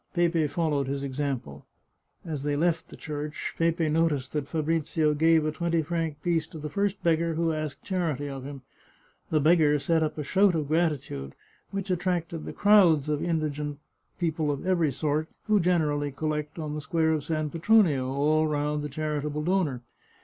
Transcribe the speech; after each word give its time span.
Pepe 0.15 0.47
followed 0.47 0.87
his 0.87 1.03
example. 1.03 1.67
As 2.25 2.41
they 2.41 2.55
left 2.55 2.89
the 2.89 2.97
church 2.97 3.53
Pepe 3.59 3.87
noticed 3.87 4.33
that 4.33 4.47
Fabrizio 4.47 5.13
gave 5.13 5.45
a 5.45 5.51
twenty 5.51 5.83
franc 5.83 6.23
piece 6.23 6.47
to 6.47 6.57
the 6.57 6.71
first 6.71 7.03
beggar 7.03 7.35
who 7.35 7.53
asked 7.53 7.83
charity 7.83 8.27
of 8.27 8.43
him. 8.43 8.63
The 9.29 9.39
beggar 9.39 9.77
set 9.77 10.01
up 10.01 10.17
a 10.17 10.23
shout 10.23 10.55
of 10.55 10.69
gratitude, 10.69 11.35
which 11.69 11.91
attracted 11.91 12.45
the 12.45 12.51
crowds 12.53 13.09
of 13.09 13.21
indigent 13.21 13.77
people 14.17 14.49
of 14.49 14.65
every 14.65 14.91
sort 14.91 15.29
who 15.45 15.59
generally 15.59 16.11
collect 16.11 16.57
on 16.57 16.73
the 16.73 16.81
square 16.81 17.11
of 17.13 17.23
San 17.23 17.51
Petronio 17.51 18.07
all 18.11 18.47
round 18.47 18.81
the 18.81 18.89
charitable 18.89 19.43
donor. 19.43 19.83